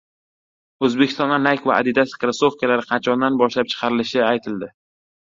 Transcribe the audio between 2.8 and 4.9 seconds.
qachondan ishlab chiqarilishi aytildi